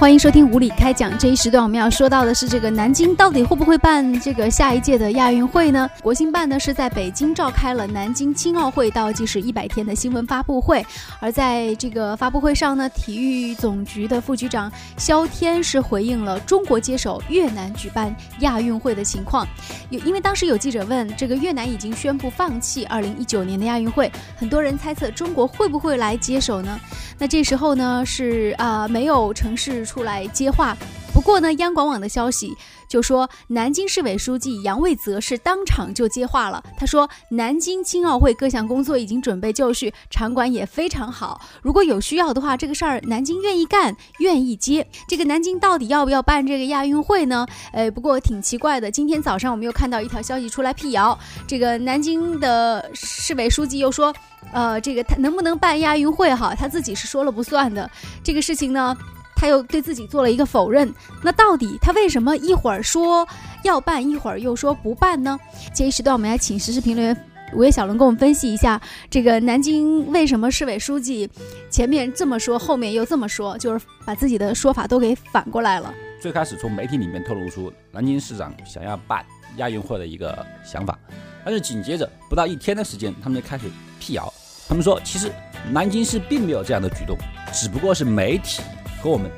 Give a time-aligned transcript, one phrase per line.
[0.00, 5.90] 欢迎收听《无理开讲》这一时段，我们要说到的是这个南京到底会不会办这个下一届的亚运会呢？
[6.00, 10.82] 国新办呢是在北京召开了南京青奥会倒计时一百天的新闻发布会，
[11.20, 19.46] 而在这个发布会上呢，体育总局的副局长肖天是回应了中国接手越南举办亚运会的情况。
[19.90, 26.80] 有因为当时有记者问，这个越南已经宣布放弃二零一九年的亚运会，很多人猜测中国会不会来接手呢？
[27.20, 29.80] 那这时候呢是啊没有城市。
[29.90, 30.76] 出来接话，
[31.20, 32.56] 不过呢，央广网的消息
[32.88, 36.64] 就说，南京市委书记杨卫泽是当场就接话了。
[36.78, 41.38] 他说，南京青奥会各项工作已经准备就绪，场馆也非常好。
[41.60, 44.86] 如果有需要的话，这个事儿南京愿意干，愿意接。
[45.06, 47.46] 这个南京到底要不要办这个亚运会呢？
[47.74, 48.90] 呃，不过挺奇怪的。
[48.90, 54.10] 今天早上我们又看到一条消息出来辟谣，这个南京的市委书记又说，
[54.54, 57.90] 呃，这个他能不能办亚运会哈，他自己是说了不算的。
[58.24, 58.96] 这个事情呢？
[59.40, 63.26] 他又对自己做了一个否认，那到底他为什么一会儿说
[63.64, 65.40] 要办，一会儿又说不办呢？
[65.74, 67.24] 这一时段，我们来请时事评论员
[67.54, 71.26] 五月小龙给我们分析一下，这个南京为什么市委书记
[71.70, 75.90] 前面这么说，后面又这么说，就是把自己的说法都给反过来了。
[76.20, 79.24] 最开始从媒体里面透露出南京市长想要办
[79.56, 80.98] 亚运会的一个想法，
[81.46, 83.64] 但是紧接着不到一天的时间，他们就开始
[83.98, 84.30] 辟谣，
[84.68, 85.32] 他们说其实
[85.72, 87.16] 南京市并没有这样的举动，
[87.54, 88.62] 只不过是媒体。
[89.00, 89.30] 和我们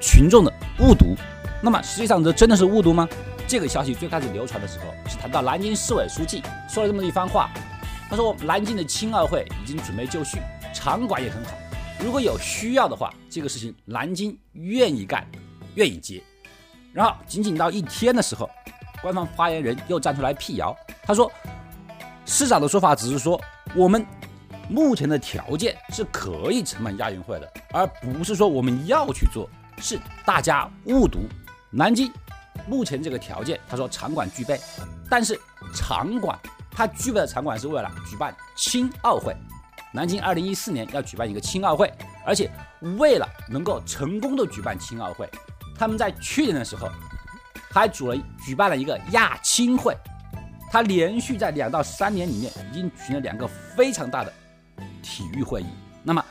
[0.00, 1.16] 群众的误读，
[1.62, 3.08] 那么实际上这真的是误读吗？
[3.46, 7.50] 这个消息最开始流传的时候，是谈到南京市委书记说了这么一番话，
[8.10, 10.38] 他说南京的青奥会已经准备就绪，
[10.74, 11.52] 场馆也很好，
[11.98, 15.26] 如果有需要的话，这个事情南京愿意干，
[15.76, 16.22] 愿意接。
[16.92, 18.50] 然后仅仅到一天的时候，
[19.00, 21.32] 官方发言人又站出来辟谣，他说
[22.26, 23.40] 市长的说法只是说
[23.74, 24.06] 我们。
[24.68, 29.48] 目前的条件是可以承办亚运会的，而不是说我们要去做，
[29.78, 31.20] 是大家误读。
[31.70, 32.12] 南京
[32.66, 34.60] 目前这个条件，他说场馆具备，
[35.08, 35.38] 但是
[35.74, 36.38] 场馆
[36.70, 39.34] 它具备的场馆是为了举办青奥会。
[39.90, 41.90] 南京二零一四年要举办一个青奥会，
[42.26, 42.50] 而且
[42.98, 45.28] 为了能够成功的举办青奥会，
[45.74, 46.90] 他们在去年的时候
[47.70, 49.96] 还组了举办了一个亚青会，
[50.70, 54.32] 他连续在两到三年里面已经举行了两个非常大的。
[55.02, 55.66] 体育会议，
[56.02, 56.24] 那么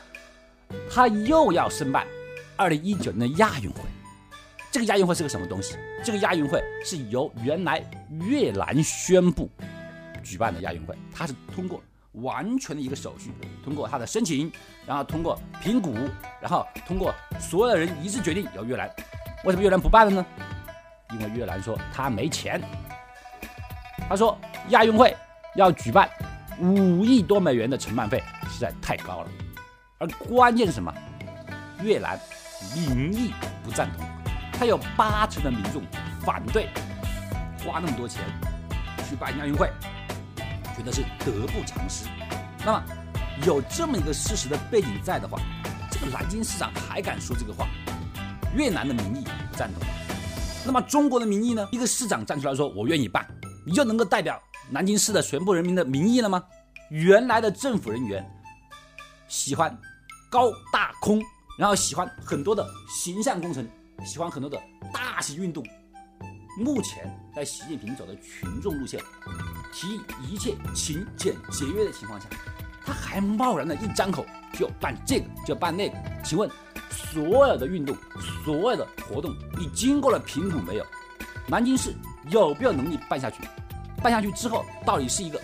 [0.90, 2.06] 他又要申办
[2.56, 3.80] 二零一九年的亚运会。
[4.70, 5.76] 这个亚运会是个什么东西？
[6.04, 7.82] 这个亚运会是由原来
[8.26, 9.50] 越南宣布
[10.22, 13.32] 举办的亚运会，它是通过完全的一个手续，
[13.64, 14.52] 通过他的申请，
[14.86, 15.94] 然后通过评估，
[16.40, 18.88] 然后通过所有人一致决定由越南。
[19.44, 20.26] 为什么越南不办了呢？
[21.12, 22.60] 因为越南说他没钱。
[24.08, 25.16] 他说亚运会
[25.54, 26.08] 要举办
[26.60, 28.22] 五亿多美元的承办费。
[28.50, 29.28] 实在太高了，
[29.98, 30.92] 而关键是什么？
[31.82, 32.18] 越南
[32.74, 33.32] 民意
[33.62, 34.04] 不赞同，
[34.52, 35.82] 他有八成的民众
[36.24, 36.68] 反对
[37.64, 38.20] 花那么多钱
[39.08, 39.70] 去办亚运会，
[40.76, 42.06] 觉得是得不偿失。
[42.64, 42.82] 那么
[43.46, 45.38] 有这么一个事实的背景在的话，
[45.88, 47.68] 这个南京市长还敢说这个话？
[48.56, 49.86] 越南的民意不赞同，
[50.66, 51.68] 那么中国的民意呢？
[51.70, 53.24] 一个市长站出来说我愿意办，
[53.64, 56.42] 你就能够代表南京市的全部人民的民意了吗？
[56.90, 58.24] 原来的政府人员。
[59.28, 59.78] 喜欢
[60.30, 61.22] 高大空，
[61.58, 63.68] 然后喜欢很多的形象工程，
[64.06, 64.58] 喜欢很多的
[64.90, 65.62] 大型运动。
[66.58, 68.98] 目前在习近平走的群众路线，
[69.70, 72.26] 提一切勤俭节约的情况下，
[72.86, 74.24] 他还贸然的一张口
[74.54, 75.96] 就办这个就办那个。
[76.24, 76.50] 请问，
[76.90, 77.94] 所有的运动，
[78.44, 80.86] 所有的活动，你经过了评估没有？
[81.46, 81.94] 南京市
[82.30, 83.42] 有没有能力办下去？
[84.02, 85.40] 办下去之后，到底是一个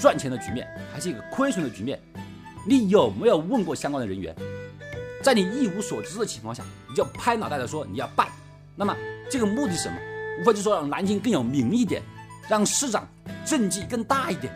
[0.00, 1.98] 赚钱的局面，还是一个亏损的局面？
[2.66, 4.34] 你有没有问过相关的人员？
[5.22, 8.28] 在你一无所知的情况下，你就拍脑袋的说你要办，
[8.76, 8.96] 那么
[9.30, 9.96] 这个目的是什么？
[10.40, 12.02] 无非就是说让南京更有名一点，
[12.48, 13.06] 让市长
[13.44, 14.52] 政绩更大一点。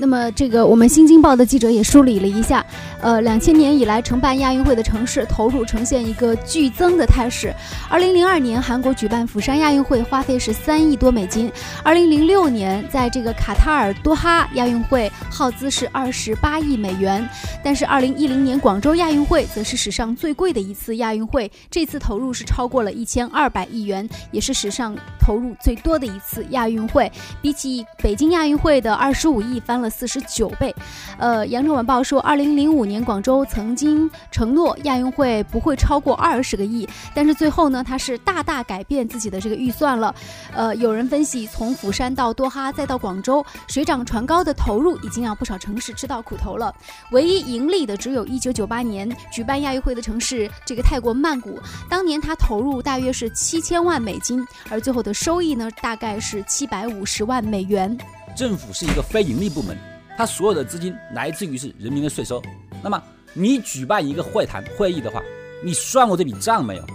[0.00, 2.64] 那么，这个我们新京报的记者也梳理了一下，
[3.00, 7.52] 呃，两千年以来承办亚运会的城市投入呈现一个剧增的态势。
[7.90, 11.50] 二零零二年，韩国举办釜山亚运会花费是三亿多美金；
[11.82, 17.28] 二零零六年，在这个卡塔尔多哈亚运会耗资是二十八亿美元。
[17.64, 27.10] 但是，二零一零年广州亚运会则是史上最贵的一次亚运会，这次投入是超过了一千二百亿元，也是史上投入最多的一次亚运会。
[27.42, 29.87] 比起北京亚运会的二十五亿，翻了。
[29.88, 30.74] 了四十九倍。
[31.16, 40.14] 呃，羊城晚报说，二零零五年广州曾经承诺亚运会不会超过二十个亿，但是最后呢，它是大大改变自己的这个预算了。
[40.54, 46.74] 呃，有人分析，从釜山到多哈再到广州，水涨船高的投入已经让不少城市吃到苦头了。
[47.12, 51.58] 唯一盈利的只有一九九八年举办亚运会的城市，这个泰国曼谷，
[51.88, 57.96] 当年他投入大约是七千万美金，而最后的收益呢，大概是七百五十万美元。
[58.38, 59.76] 政府是一个非盈利部门，
[60.16, 62.40] 它所有的资金来自于是人民的税收。
[62.84, 63.02] 那么
[63.34, 65.20] 你举办一个会谈会议的话，
[65.60, 66.86] 你算过这笔账没有？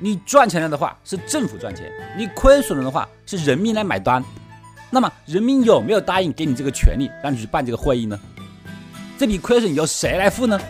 [0.00, 4.20] 你赚钱了的话是政府赚钱，你亏损了的话是人民来买单。
[4.90, 8.18] 那么人民有没有答应给你这个权利，让你去办这个会议呢？
[9.16, 10.60] 这笔亏损由谁来付呢？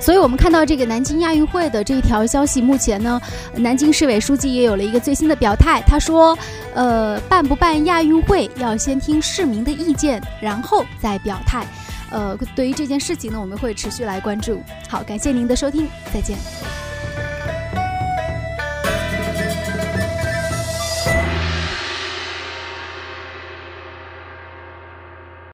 [0.00, 3.20] 所以，我们看到这个南京亚运会的这一条消息，目前呢，
[3.54, 5.82] 南京市委书记也有了一个最新的表态。
[5.86, 6.38] 他说
[6.74, 11.66] ：“呃，办不办亚运会要先听市民的意见，然后再表态。”
[12.10, 14.62] 呃，对于这件事情呢，我们会持续来关注。
[14.88, 16.38] 好，感谢您的收听，再见。